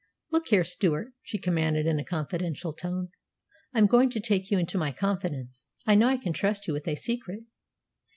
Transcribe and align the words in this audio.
"Look 0.31 0.47
here, 0.47 0.63
Stewart," 0.63 1.09
she 1.21 1.37
commanded 1.37 1.85
in 1.85 1.99
a 1.99 2.03
confidential 2.03 2.73
tone, 2.73 3.09
"I'm 3.71 3.85
going 3.85 4.09
to 4.09 4.19
take 4.19 4.49
you 4.49 4.57
into 4.57 4.79
my 4.79 4.91
confidence. 4.91 5.67
I 5.85 5.93
know 5.93 6.07
I 6.07 6.17
can 6.17 6.33
trust 6.33 6.67
you 6.67 6.73
with 6.73 6.87
a 6.87 6.95
secret." 6.95 7.43